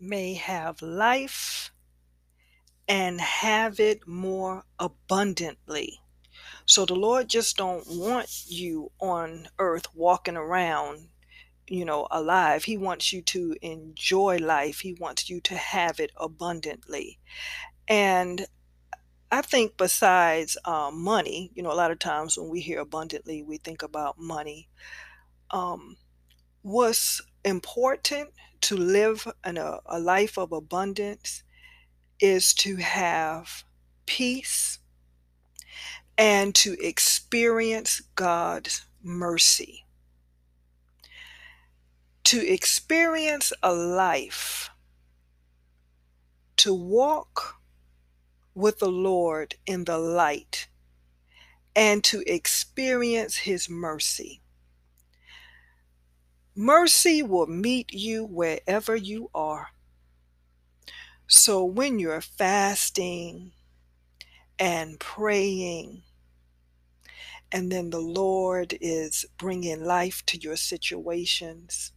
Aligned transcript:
may 0.00 0.34
have 0.34 0.82
life 0.82 1.72
and 2.88 3.20
have 3.20 3.80
it 3.80 4.06
more 4.06 4.64
abundantly. 4.78 6.00
So 6.64 6.84
the 6.84 6.94
Lord 6.94 7.28
just 7.28 7.56
don't 7.56 7.86
want 7.86 8.44
you 8.46 8.90
on 9.00 9.48
earth 9.58 9.86
walking 9.94 10.36
around, 10.36 11.08
you 11.68 11.84
know, 11.84 12.06
alive. 12.10 12.64
He 12.64 12.76
wants 12.76 13.12
you 13.12 13.22
to 13.22 13.56
enjoy 13.62 14.38
life. 14.38 14.80
He 14.80 14.92
wants 14.94 15.28
you 15.30 15.40
to 15.42 15.56
have 15.56 16.00
it 16.00 16.10
abundantly. 16.16 17.18
And 17.88 18.46
I 19.30 19.42
think 19.42 19.76
besides 19.76 20.56
um, 20.64 21.02
money, 21.02 21.50
you 21.54 21.62
know, 21.62 21.72
a 21.72 21.74
lot 21.74 21.90
of 21.90 21.98
times 21.98 22.38
when 22.38 22.48
we 22.48 22.60
hear 22.60 22.80
abundantly, 22.80 23.42
we 23.42 23.58
think 23.58 23.82
about 23.82 24.18
money. 24.18 24.68
Um, 25.50 25.96
what's 26.62 27.20
important 27.46 28.30
to 28.62 28.76
live 28.76 29.26
in 29.46 29.56
a, 29.56 29.78
a 29.86 30.00
life 30.00 30.36
of 30.36 30.52
abundance 30.52 31.44
is 32.20 32.52
to 32.54 32.76
have 32.76 33.64
peace 34.06 34.80
and 36.18 36.54
to 36.56 36.76
experience 36.84 38.02
God's 38.16 38.84
mercy. 39.02 39.84
To 42.24 42.44
experience 42.44 43.52
a 43.62 43.72
life, 43.72 44.70
to 46.56 46.74
walk 46.74 47.60
with 48.54 48.80
the 48.80 48.90
Lord 48.90 49.54
in 49.66 49.84
the 49.84 49.98
light, 49.98 50.66
and 51.76 52.02
to 52.04 52.24
experience 52.26 53.36
His 53.36 53.70
mercy. 53.70 54.40
Mercy 56.58 57.22
will 57.22 57.46
meet 57.46 57.92
you 57.92 58.24
wherever 58.24 58.96
you 58.96 59.30
are. 59.34 59.68
So 61.26 61.62
when 61.62 61.98
you're 61.98 62.22
fasting 62.22 63.52
and 64.58 64.98
praying, 64.98 66.02
and 67.52 67.70
then 67.70 67.90
the 67.90 68.00
Lord 68.00 68.74
is 68.80 69.26
bringing 69.36 69.84
life 69.84 70.24
to 70.26 70.38
your 70.38 70.56
situations, 70.56 71.92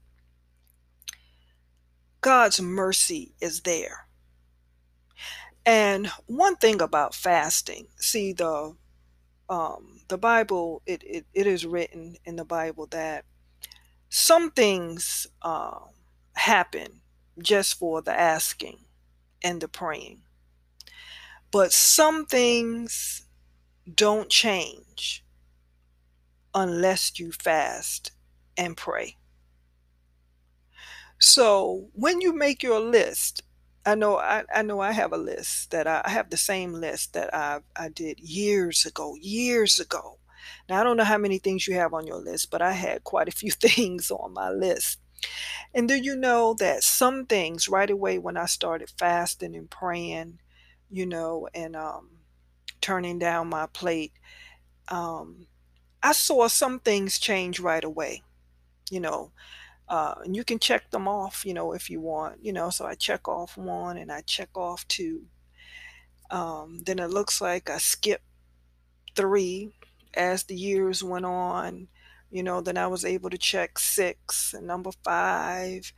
God's 2.19 2.59
mercy 2.59 3.33
is 3.39 3.61
there. 3.61 4.07
And 5.65 6.07
one 6.25 6.57
thing 6.57 6.81
about 6.81 7.15
fasting, 7.15 7.87
see 7.95 8.33
the 8.33 8.75
um, 9.49 10.01
the 10.09 10.17
Bible, 10.17 10.83
it, 10.85 11.01
it, 11.03 11.25
it 11.33 11.47
is 11.47 11.65
written 11.65 12.17
in 12.25 12.35
the 12.35 12.45
Bible 12.45 12.85
that 12.87 13.25
some 14.09 14.51
things 14.51 15.27
uh, 15.41 15.79
happen 16.35 17.01
just 17.41 17.75
for 17.77 18.01
the 18.01 18.17
asking 18.17 18.85
and 19.43 19.61
the 19.61 19.67
praying. 19.67 20.23
But 21.51 21.71
some 21.73 22.25
things 22.25 23.27
don't 23.93 24.29
change 24.29 25.25
unless 26.53 27.19
you 27.19 27.31
fast 27.31 28.11
and 28.57 28.75
pray. 28.77 29.15
So 31.19 31.89
when 31.93 32.21
you 32.21 32.33
make 32.33 32.63
your 32.63 32.79
list, 32.79 33.43
I 33.85 33.95
know 33.95 34.17
I, 34.17 34.43
I 34.53 34.61
know 34.61 34.79
I 34.79 34.91
have 34.91 35.13
a 35.13 35.17
list 35.17 35.71
that 35.71 35.87
I, 35.87 36.01
I 36.05 36.09
have 36.11 36.29
the 36.29 36.37
same 36.37 36.73
list 36.73 37.13
that 37.13 37.33
I 37.33 37.59
I 37.75 37.89
did 37.89 38.19
years 38.19 38.85
ago, 38.85 39.15
years 39.19 39.79
ago. 39.79 40.19
Now 40.67 40.81
I 40.81 40.83
don't 40.83 40.97
know 40.97 41.03
how 41.03 41.17
many 41.17 41.37
things 41.39 41.67
you 41.67 41.75
have 41.75 41.93
on 41.93 42.07
your 42.07 42.17
list, 42.17 42.51
but 42.51 42.61
I 42.61 42.71
had 42.73 43.03
quite 43.03 43.27
a 43.27 43.31
few 43.31 43.51
things 43.53 44.11
on 44.11 44.33
my 44.33 44.49
list. 44.49 44.99
And 45.73 45.87
do 45.87 45.95
you 45.95 46.15
know 46.15 46.55
that 46.55 46.83
some 46.83 47.25
things 47.25 47.69
right 47.69 47.89
away 47.89 48.19
when 48.19 48.37
I 48.37 48.45
started 48.45 48.91
fasting 48.97 49.55
and 49.55 49.69
praying, 49.69 50.39
you 50.89 51.05
know, 51.05 51.47
and 51.53 51.75
um, 51.75 52.09
turning 52.81 53.19
down 53.19 53.49
my 53.49 53.67
plate, 53.67 54.13
um, 54.89 55.47
I 56.03 56.13
saw 56.13 56.47
some 56.47 56.79
things 56.79 57.19
change 57.19 57.59
right 57.59 57.83
away. 57.83 58.23
You 58.91 59.01
know, 59.01 59.31
uh, 59.89 60.15
and 60.25 60.35
you 60.35 60.43
can 60.43 60.59
check 60.59 60.91
them 60.91 61.07
off, 61.07 61.45
you 61.45 61.53
know, 61.53 61.73
if 61.73 61.89
you 61.89 62.01
want, 62.01 62.43
you 62.45 62.53
know. 62.53 62.69
So 62.71 62.85
I 62.85 62.95
check 62.95 63.27
off 63.27 63.57
one 63.57 63.97
and 63.97 64.11
I 64.11 64.21
check 64.21 64.49
off 64.57 64.87
two. 64.87 65.27
Um, 66.31 66.79
then 66.85 66.99
it 66.99 67.07
looks 67.09 67.41
like 67.41 67.69
I 67.69 67.77
skip 67.77 68.21
three 69.15 69.71
as 70.13 70.43
the 70.43 70.55
years 70.55 71.03
went 71.03 71.25
on. 71.25 71.87
You 72.31 72.43
know, 72.43 72.61
then 72.61 72.77
I 72.77 72.87
was 72.87 73.05
able 73.05 73.29
to 73.31 73.37
check 73.37 73.79
six 73.79 74.53
and 74.53 74.67
number 74.67 74.91
five 75.03 75.91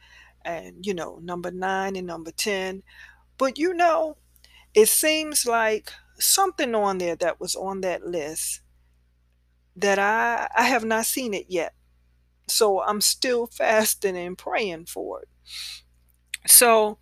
and, 0.45 0.85
you 0.85 0.93
know, 0.93 1.19
number 1.21 1.51
nine 1.51 1.95
and 1.95 2.07
number 2.07 2.31
10. 2.31 2.83
But, 3.37 3.57
you 3.57 3.73
know, 3.73 4.17
it 4.73 4.87
seems 4.89 5.45
like 5.45 5.91
something 6.19 6.75
on 6.75 6.99
there 6.99 7.15
that 7.17 7.39
was 7.39 7.55
on 7.55 7.81
that 7.81 8.05
list 8.05 8.61
that 9.75 9.99
I, 9.99 10.47
I 10.55 10.63
have 10.63 10.83
not 10.83 11.05
seen 11.05 11.33
it 11.33 11.45
yet. 11.49 11.73
So 12.47 12.81
I'm 12.83 13.01
still 13.01 13.47
fasting 13.51 14.17
and 14.17 14.37
praying 14.37 14.87
for 14.87 15.21
it. 15.23 15.29
So 16.47 16.97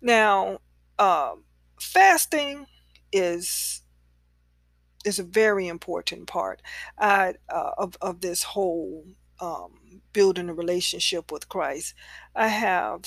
now, 0.00 0.60
um, 0.98 1.44
fasting 1.80 2.66
is 3.12 3.82
is 5.04 5.18
a 5.18 5.24
very 5.24 5.68
important 5.68 6.26
part 6.26 6.60
uh, 6.98 7.32
uh, 7.48 7.70
of 7.78 7.96
of 8.00 8.20
this 8.20 8.42
whole 8.42 9.04
um, 9.40 10.02
building 10.12 10.48
a 10.48 10.54
relationship 10.54 11.32
with 11.32 11.48
Christ. 11.48 11.94
I 12.34 12.48
have 12.48 13.02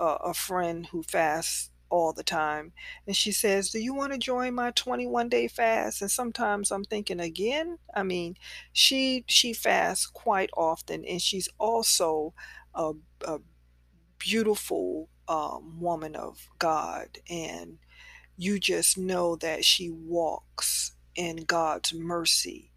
a 0.00 0.34
friend 0.34 0.86
who 0.86 1.02
fasts 1.02 1.70
all 1.88 2.12
the 2.12 2.24
time, 2.24 2.72
and 3.06 3.16
she 3.16 3.30
says, 3.32 3.70
"Do 3.70 3.78
you 3.78 3.94
want 3.94 4.12
to 4.12 4.18
join 4.18 4.54
my 4.54 4.72
21 4.72 5.28
day 5.28 5.48
fast?" 5.48 6.02
And 6.02 6.10
sometimes 6.10 6.70
I'm 6.72 6.84
thinking 6.84 7.20
again. 7.20 7.78
I 7.94 8.02
mean, 8.02 8.36
she 8.72 9.24
she 9.28 9.52
fasts 9.52 10.06
quite 10.06 10.50
often, 10.56 11.04
and 11.04 11.22
she's 11.22 11.48
also 11.58 12.34
a, 12.74 12.92
a 13.24 13.38
beautiful 14.18 15.08
um, 15.28 15.80
woman 15.80 16.16
of 16.16 16.48
God, 16.58 17.18
and 17.30 17.78
you 18.36 18.58
just 18.58 18.98
know 18.98 19.36
that 19.36 19.64
she 19.64 19.90
walks 19.90 20.95
in 21.16 21.38
God's 21.44 21.92
mercy 21.94 22.70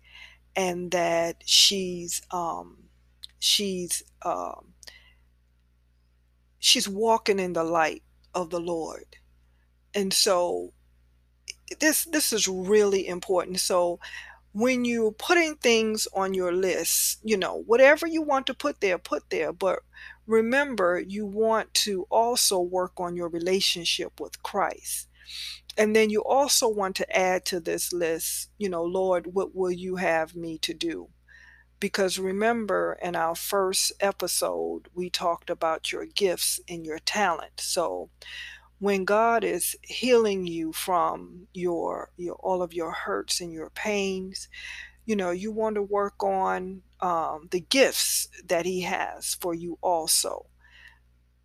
and 0.56 0.92
that 0.92 1.38
she's 1.46 2.22
um 2.32 2.90
she's 3.40 4.04
um 4.24 4.74
she's 6.60 6.88
walking 6.90 7.40
in 7.40 7.54
the 7.54 7.64
light 7.64 8.04
of 8.34 8.50
the 8.50 8.60
Lord. 8.60 9.18
And 9.94 10.14
so 10.14 10.74
this 11.80 12.06
this 12.06 12.34
is 12.34 12.48
really 12.48 13.08
important. 13.08 13.60
So 13.60 14.00
when 14.52 14.84
you're 14.84 15.12
putting 15.12 15.56
things 15.56 16.08
on 16.14 16.34
your 16.34 16.52
list, 16.52 17.20
you 17.24 17.38
know, 17.38 17.64
whatever 17.66 18.08
you 18.08 18.22
want 18.22 18.48
to 18.48 18.54
put 18.54 18.82
there, 18.82 18.98
put 18.98 19.30
there. 19.30 19.54
But 19.54 19.80
remember, 20.26 21.00
you 21.00 21.26
want 21.26 21.74
to 21.76 22.08
also 22.10 22.60
work 22.60 22.94
on 22.98 23.16
your 23.16 23.30
relationship 23.30 24.20
with 24.20 24.42
Christ. 24.44 25.08
And 25.78 25.96
then 25.96 26.10
you 26.10 26.24
also 26.24 26.68
want 26.68 26.96
to 26.98 27.18
add 27.18 27.46
to 27.46 27.60
this 27.60 27.94
list, 27.94 28.50
you 28.58 28.70
know, 28.70 28.84
Lord, 28.84 29.34
what 29.34 29.56
will 29.56 29.72
you 29.72 29.96
have 29.96 30.36
me 30.36 30.58
to 30.60 30.74
do? 30.74 31.10
Because 31.80 32.20
remember, 32.20 32.98
in 33.02 33.16
our 33.16 33.36
first 33.36 33.94
episode, 34.02 34.90
we 34.94 35.10
talked 35.10 35.50
about 35.50 35.92
your 35.92 36.06
gifts 36.06 36.60
and 36.68 36.86
your 36.86 37.00
talent. 37.00 37.62
So 37.62 38.10
when 38.80 39.06
God 39.06 39.44
is 39.46 39.76
healing 39.84 40.48
you 40.48 40.74
from 40.74 41.48
your, 41.54 42.12
your 42.18 42.36
all 42.36 42.62
of 42.62 42.74
your 42.74 42.92
hurts 42.92 43.40
and 43.40 43.54
your 43.54 43.70
pains, 43.70 44.50
you 45.06 45.16
know, 45.16 45.32
you 45.32 45.52
want 45.52 45.76
to 45.76 45.82
work 45.82 46.24
on 46.24 46.84
um, 47.02 47.48
the 47.52 47.62
gifts 47.62 48.28
that 48.46 48.66
He 48.66 48.82
has 48.82 49.36
for 49.36 49.54
you 49.54 49.78
also. 49.82 50.49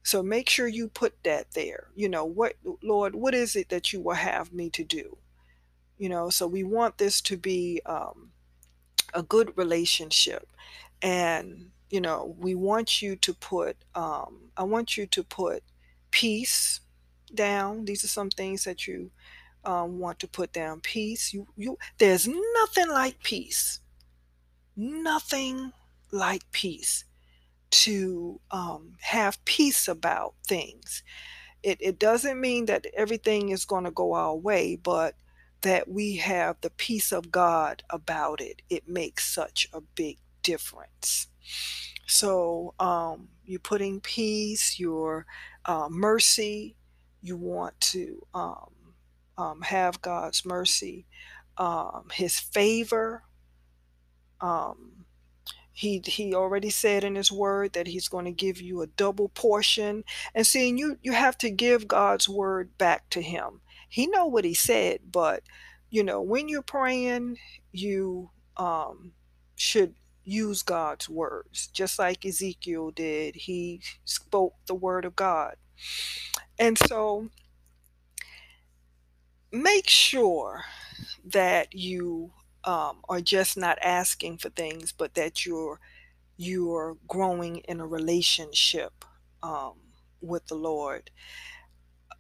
So 0.05 0.23
make 0.23 0.51
sure 0.51 0.69
you 0.69 0.89
put 0.89 1.15
that 1.25 1.53
there. 1.53 1.89
You 1.97 2.11
know, 2.11 2.27
what, 2.27 2.57
Lord, 2.83 3.15
what 3.15 3.35
is 3.35 3.57
it 3.57 3.71
that 3.71 3.93
you 3.93 4.01
will 4.01 4.15
have 4.15 4.53
me 4.53 4.69
to 4.71 4.85
do? 4.85 5.17
You 5.97 6.11
know, 6.11 6.29
so 6.29 6.47
we 6.47 6.63
want 6.63 6.99
this 6.99 7.23
to 7.23 7.39
be 7.39 7.81
um, 7.87 8.31
a 9.15 9.23
good 9.23 9.57
relationship. 9.57 10.53
And, 11.01 11.71
you 11.89 12.03
know, 12.03 12.37
we 12.39 12.55
want 12.55 13.01
you 13.01 13.17
to 13.17 13.33
put, 13.33 13.79
um, 13.95 14.51
I 14.59 14.65
want 14.65 14.99
you 14.99 15.07
to 15.07 15.23
put 15.25 15.63
peace 16.11 16.81
down. 17.35 17.87
These 17.87 18.05
are 18.05 18.09
some 18.09 18.29
things 18.29 18.65
that 18.65 18.87
you 18.87 19.11
um, 19.65 19.99
want 19.99 20.19
to 20.19 20.29
put 20.29 20.53
down. 20.53 20.81
Peace. 20.81 21.33
You, 21.33 21.47
you, 21.57 21.79
there's 21.97 22.29
nothing 22.29 22.91
like 22.91 23.23
peace. 23.23 23.81
Nothing 24.77 25.73
like 26.13 26.43
peace 26.53 27.05
to 27.75 28.41
um, 28.53 28.93
have 29.01 29.45
peace 29.45 29.89
about 29.89 30.35
things. 30.47 31.03
It, 31.63 31.79
it 31.81 31.99
doesn't 31.99 32.41
mean 32.41 32.67
that 32.67 32.87
everything 32.97 33.49
is 33.49 33.65
going 33.65 33.85
to 33.85 33.91
go 33.91 34.13
our 34.13 34.37
way, 34.37 34.77
but 34.77 35.17
that 35.63 35.89
we 35.89 36.17
have 36.17 36.57
the 36.61 36.71
peace 36.71 37.11
of 37.11 37.33
God 37.33 37.83
about 37.91 38.41
it. 38.41 38.63
It 38.71 38.89
makes 38.89 39.27
such 39.27 39.67
a 39.73 39.81
big 39.81 40.19
difference. 40.43 41.29
So, 42.07 42.75
um, 42.79 43.29
you're 43.45 43.59
putting 43.59 44.01
peace, 44.01 44.79
your 44.79 45.27
uh, 45.65 45.89
mercy. 45.91 46.77
You 47.23 47.37
want 47.37 47.81
to 47.81 48.25
um, 48.35 48.71
um, 49.37 49.63
have 49.63 50.01
God's 50.01 50.45
mercy, 50.47 51.07
um, 51.59 52.09
His 52.13 52.39
favor. 52.39 53.25
He 55.75 56.01
he 56.07 56.33
already 56.35 56.71
said 56.71 57.05
in 57.05 57.17
his 57.17 57.33
word 57.33 57.73
that 57.75 57.89
he's 57.89 58.09
going 58.09 58.27
to 58.27 58.33
give 58.33 58.61
you 58.61 58.81
a 58.81 58.87
double 58.87 59.29
portion. 59.29 60.05
And 60.35 60.47
seeing 60.47 60.79
you 60.79 60.99
you 61.03 61.13
have 61.13 61.37
to 61.39 61.51
give 61.51 61.89
God's 61.89 62.29
word 62.29 62.79
back 62.79 63.11
to 63.11 63.21
him. 63.21 63.61
He 63.89 64.07
know 64.07 64.27
what 64.27 64.45
he 64.45 64.55
said, 64.55 65.01
but 65.11 65.43
you 65.91 66.05
know, 66.05 66.23
when 66.23 66.49
you're 66.49 66.63
praying, 66.63 67.39
you 67.73 68.31
um 68.57 69.13
should 69.57 69.95
use 70.25 70.63
God's 70.63 71.09
words, 71.09 71.67
just 71.69 71.99
like 71.99 72.25
Ezekiel 72.25 72.93
did. 72.93 73.35
He 73.35 73.83
spoke 74.05 74.55
the 74.67 74.75
word 74.75 75.05
of 75.05 75.17
God. 75.17 75.57
And 76.59 76.79
so 76.79 77.31
make 79.53 79.89
sure 79.89 80.63
that 81.25 81.75
you 81.75 82.33
um, 82.65 82.99
are 83.09 83.21
just 83.21 83.57
not 83.57 83.79
asking 83.83 84.39
for 84.39 84.51
things, 84.51 84.93
but 84.93 85.15
that 85.15 85.45
you're 85.45 85.81
you're 86.37 86.97
growing 87.07 87.59
in 87.59 87.81
a 87.81 87.87
relationship 87.87 89.05
um, 89.43 89.75
with 90.21 90.47
the 90.49 90.57
Lord. 90.57 91.11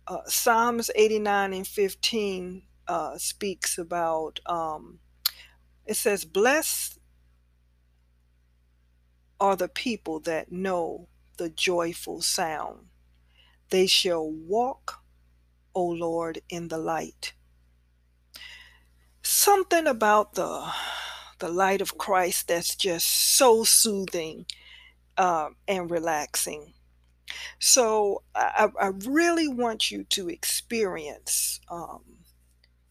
Uh, 0.06 0.18
Psalms 0.26 0.90
89 0.94 1.52
and 1.52 1.66
15 1.66 2.62
uh, 2.86 3.18
speaks 3.18 3.78
about 3.78 4.38
um, 4.46 5.00
it 5.86 5.96
says, 5.96 6.24
Blessed 6.24 6.98
are 9.40 9.56
the 9.56 9.68
people 9.68 10.20
that 10.20 10.50
know 10.50 11.08
the 11.36 11.48
joyful 11.50 12.22
sound. 12.22 12.86
They 13.70 13.86
shall 13.86 14.30
walk, 14.30 15.02
O 15.74 15.84
Lord, 15.84 16.40
in 16.48 16.68
the 16.68 16.78
light. 16.78 17.34
Something 19.36 19.88
about 19.88 20.34
the 20.34 20.64
the 21.40 21.48
light 21.48 21.80
of 21.80 21.98
Christ 21.98 22.46
that's 22.46 22.76
just 22.76 23.08
so 23.36 23.64
soothing 23.64 24.46
uh, 25.18 25.48
and 25.66 25.90
relaxing. 25.90 26.72
So 27.58 28.22
I, 28.36 28.68
I, 28.80 28.92
really 29.04 29.48
want 29.48 29.90
you 29.90 30.04
to 30.04 30.28
experience 30.28 31.60
um, 31.68 32.04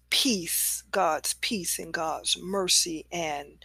peace, 0.10 0.84
God's 0.92 1.34
peace 1.36 1.80
and 1.80 1.94
God's 1.94 2.38
mercy, 2.38 3.06
and 3.10 3.64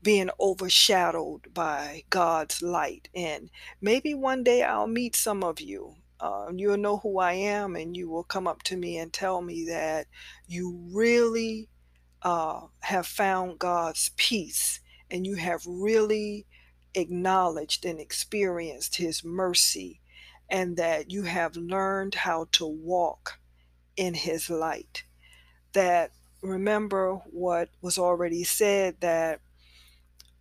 being 0.00 0.30
overshadowed 0.38 1.52
by 1.52 2.04
God's 2.10 2.62
light. 2.62 3.08
And 3.12 3.50
maybe 3.80 4.14
one 4.14 4.44
day 4.44 4.62
I'll 4.62 4.86
meet 4.86 5.16
some 5.16 5.42
of 5.42 5.60
you. 5.60 5.96
Uh, 6.20 6.52
you'll 6.54 6.76
know 6.76 6.98
who 6.98 7.18
I 7.18 7.32
am, 7.32 7.74
and 7.74 7.96
you 7.96 8.08
will 8.08 8.22
come 8.22 8.46
up 8.46 8.62
to 8.64 8.76
me 8.76 8.98
and 8.98 9.12
tell 9.12 9.42
me 9.42 9.64
that 9.64 10.06
you 10.46 10.78
really 10.92 11.68
uh, 12.24 12.62
have 12.80 13.06
found 13.06 13.58
God's 13.58 14.10
peace 14.16 14.80
and 15.10 15.26
you 15.26 15.36
have 15.36 15.62
really 15.66 16.46
acknowledged 16.94 17.84
and 17.84 18.00
experienced 18.00 18.96
His 18.96 19.24
mercy, 19.24 20.00
and 20.48 20.76
that 20.76 21.10
you 21.10 21.22
have 21.22 21.56
learned 21.56 22.14
how 22.14 22.46
to 22.52 22.66
walk 22.66 23.38
in 23.96 24.14
His 24.14 24.50
light. 24.50 25.04
That 25.72 26.12
remember 26.42 27.14
what 27.30 27.70
was 27.80 27.98
already 27.98 28.44
said 28.44 28.96
that 29.00 29.40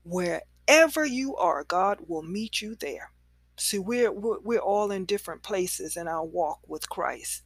wherever 0.03 1.05
you 1.05 1.35
are, 1.37 1.63
God 1.63 1.99
will 2.07 2.23
meet 2.23 2.61
you 2.61 2.75
there. 2.75 3.11
See, 3.57 3.79
we're, 3.79 4.11
we're, 4.11 4.59
all 4.59 4.91
in 4.91 5.05
different 5.05 5.43
places 5.43 5.95
in 5.95 6.07
our 6.07 6.25
walk 6.25 6.59
with 6.67 6.89
Christ. 6.89 7.43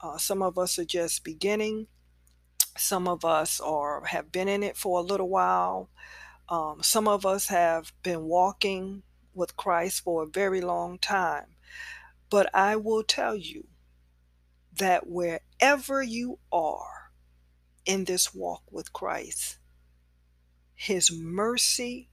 Uh, 0.00 0.18
some 0.18 0.42
of 0.42 0.58
us 0.58 0.78
are 0.78 0.84
just 0.84 1.24
beginning, 1.24 1.86
some 2.76 3.08
of 3.08 3.24
us 3.24 3.60
are 3.60 4.04
have 4.04 4.32
been 4.32 4.48
in 4.48 4.62
it 4.62 4.76
for 4.76 4.98
a 4.98 5.02
little 5.02 5.28
while. 5.28 5.90
Um, 6.48 6.82
some 6.82 7.08
of 7.08 7.26
us 7.26 7.48
have 7.48 7.92
been 8.02 8.24
walking 8.24 9.02
with 9.34 9.56
Christ 9.56 10.02
for 10.02 10.22
a 10.22 10.26
very 10.26 10.60
long 10.60 10.98
time. 10.98 11.56
But 12.30 12.48
I 12.54 12.76
will 12.76 13.02
tell 13.02 13.36
you 13.36 13.66
that 14.76 15.06
wherever 15.06 16.02
you 16.02 16.38
are 16.52 17.12
in 17.84 18.04
this 18.04 18.34
walk 18.34 18.62
with 18.70 18.92
Christ, 18.92 19.58
His 20.74 21.12
mercy 21.12 22.08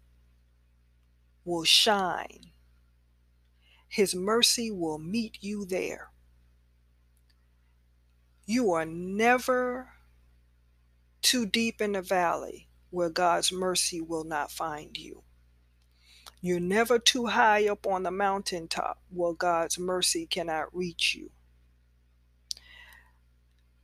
will 1.46 1.64
shine. 1.64 2.52
His 3.88 4.16
mercy 4.16 4.72
will 4.72 4.98
meet 4.98 5.38
you 5.42 5.66
there. 5.66 6.12
You 8.46 8.72
are 8.72 8.86
never 8.86 9.93
too 11.24 11.46
deep 11.46 11.82
in 11.82 11.94
the 11.94 12.02
valley 12.02 12.68
where 12.92 13.10
God's 13.10 13.52
mercy 13.52 14.02
will 14.02 14.26
not 14.26 14.52
find 14.52 14.96
you. 14.96 15.24
You're 16.42 16.60
never 16.60 17.00
too 17.00 17.28
high 17.28 17.68
up 17.68 17.88
on 17.88 18.04
the 18.04 18.12
mountaintop 18.12 19.02
where 19.10 19.34
God's 19.34 19.80
mercy 19.80 20.28
cannot 20.28 20.76
reach 20.76 21.16
you. 21.16 21.32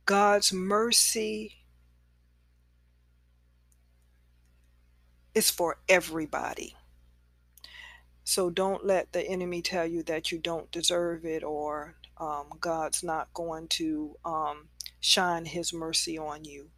God's 0.04 0.52
mercy 0.52 1.56
is 5.34 5.50
for 5.50 5.78
everybody. 5.88 6.76
So 8.24 8.50
don't 8.50 8.84
let 8.84 9.12
the 9.12 9.22
enemy 9.22 9.62
tell 9.62 9.86
you 9.86 10.02
that 10.04 10.30
you 10.30 10.38
don't 10.38 10.70
deserve 10.70 11.24
it 11.24 11.42
or 11.42 11.96
um, 12.18 12.46
God's 12.60 13.02
not 13.02 13.32
going 13.32 13.68
to 13.68 14.16
um, 14.24 14.68
shine 15.00 15.46
his 15.46 15.72
mercy 15.72 16.18
on 16.18 16.44
you 16.44 16.70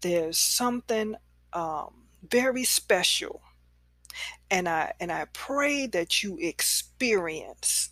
there's 0.00 0.38
something 0.38 1.16
um, 1.52 1.94
very 2.28 2.64
special. 2.64 3.42
And 4.50 4.68
i 4.68 4.92
and 4.98 5.12
i 5.12 5.26
pray 5.32 5.86
that 5.86 6.22
you 6.22 6.36
experience 6.40 7.90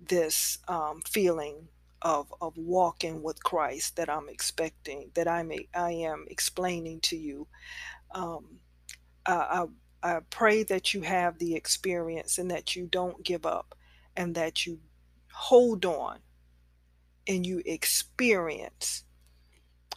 this 0.00 0.58
um, 0.68 1.02
feeling 1.06 1.68
of 2.02 2.32
of 2.40 2.56
walking 2.56 3.22
with 3.22 3.42
christ 3.42 3.96
that 3.96 4.08
i'm 4.10 4.28
expecting 4.28 5.10
that 5.14 5.26
i 5.26 5.42
may 5.42 5.66
i 5.74 5.90
am 5.90 6.26
explaining 6.28 7.00
to 7.00 7.16
you. 7.16 7.46
Um, 8.14 8.60
I, 9.26 9.66
I, 10.02 10.16
I 10.16 10.20
pray 10.30 10.62
that 10.64 10.94
you 10.94 11.00
have 11.02 11.38
the 11.38 11.54
experience 11.54 12.38
and 12.38 12.50
that 12.50 12.76
you 12.76 12.86
don't 12.86 13.24
give 13.24 13.46
up 13.46 13.74
and 14.16 14.34
that 14.34 14.66
you 14.66 14.78
hold 15.32 15.84
on 15.84 16.18
and 17.26 17.44
you 17.44 17.62
experience 17.64 19.04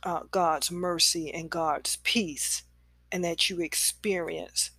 uh, 0.07 0.21
God's 0.31 0.71
mercy 0.71 1.33
and 1.33 1.49
God's 1.49 1.97
peace, 1.97 2.63
and 3.11 3.25
that 3.25 3.49
you 3.49 3.59
experience 3.59 4.71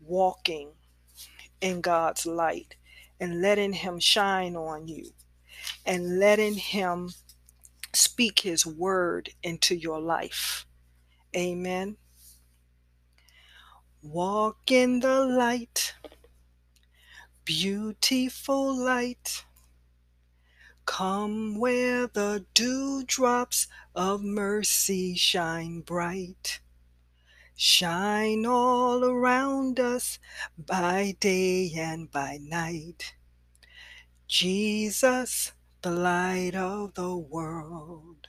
walking 0.00 0.70
in 1.60 1.80
God's 1.80 2.24
light 2.24 2.76
and 3.18 3.42
letting 3.42 3.72
Him 3.72 3.98
shine 3.98 4.54
on 4.54 4.86
you 4.86 5.10
and 5.84 6.20
letting 6.20 6.54
Him 6.54 7.10
speak 7.92 8.38
His 8.38 8.64
word 8.64 9.30
into 9.42 9.74
your 9.74 9.98
life. 9.98 10.64
Amen. 11.36 11.96
Walk 14.00 14.70
in 14.70 15.00
the 15.00 15.24
light, 15.24 15.94
beautiful 17.44 18.76
light. 18.76 19.44
Come 20.88 21.58
where 21.58 22.06
the 22.06 22.46
dewdrops 22.54 23.68
of 23.94 24.22
mercy 24.22 25.14
shine 25.14 25.82
bright. 25.82 26.60
Shine 27.54 28.46
all 28.46 29.04
around 29.04 29.78
us 29.78 30.18
by 30.56 31.14
day 31.20 31.72
and 31.76 32.10
by 32.10 32.38
night. 32.40 33.14
Jesus, 34.26 35.52
the 35.82 35.90
light 35.90 36.54
of 36.56 36.94
the 36.94 37.14
world. 37.14 38.26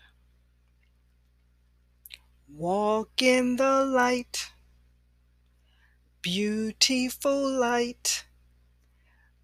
Walk 2.48 3.22
in 3.22 3.56
the 3.56 3.86
light, 3.86 4.52
beautiful 6.22 7.52
light 7.52 8.26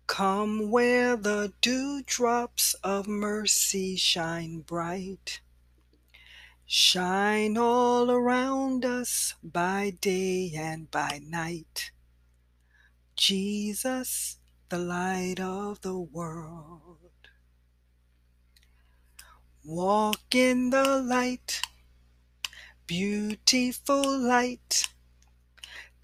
Come 0.07 0.69
where 0.69 1.17
the 1.17 1.51
dewdrops 1.61 2.75
of 2.83 3.07
mercy 3.07 3.95
shine 3.95 4.59
bright. 4.59 5.41
Shine 6.65 7.57
all 7.57 8.11
around 8.11 8.85
us 8.85 9.33
by 9.43 9.93
day 10.01 10.53
and 10.55 10.89
by 10.91 11.21
night. 11.23 11.91
Jesus, 13.15 14.37
the 14.69 14.77
light 14.77 15.39
of 15.39 15.81
the 15.81 15.97
world. 15.97 17.29
Walk 19.63 20.35
in 20.35 20.69
the 20.69 21.01
light, 21.01 21.61
beautiful 22.85 24.19
light 24.19 24.87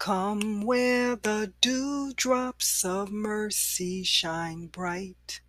Come 0.02 0.62
where 0.62 1.14
the 1.14 1.52
dewdrops 1.60 2.84
of 2.84 3.12
mercy 3.12 4.02
shine 4.02 4.66
bright. 4.66 5.40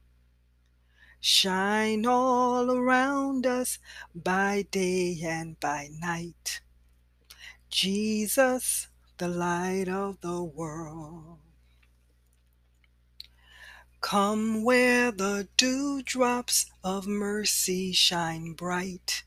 Shine 1.20 2.06
all 2.06 2.70
around 2.70 3.48
us 3.48 3.80
by 4.14 4.68
day 4.70 5.20
and 5.24 5.60
by 5.60 5.90
night. 6.00 6.62
Jesus, 7.72 8.90
the 9.18 9.28
light 9.28 9.90
of 9.90 10.22
the 10.22 10.44
world. 10.44 11.40
Come 14.02 14.64
where 14.64 15.12
the 15.12 15.48
dewdrops 15.58 16.68
of 16.84 17.08
mercy 17.08 17.92
shine 17.92 18.54
bright. 18.54 19.24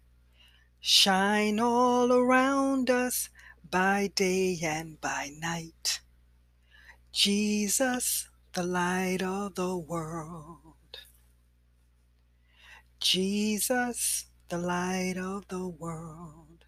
Shine 0.78 1.58
all 1.58 2.12
around 2.12 2.90
us 2.90 3.28
by 3.76 4.08
day 4.14 4.58
and 4.62 4.98
by 5.02 5.30
night. 5.38 6.00
Jesus, 7.12 8.26
the 8.54 8.62
light 8.62 9.20
of 9.20 9.54
the 9.54 9.76
world. 9.76 10.96
Jesus, 13.00 14.28
the 14.48 14.56
light 14.56 15.18
of 15.18 15.48
the 15.48 15.68
world. 15.68 16.64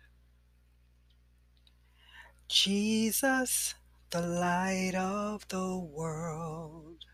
Jesus, 2.46 3.74
the 4.10 4.20
light 4.20 4.94
of 4.94 5.48
the 5.48 5.78
world. 5.78 7.07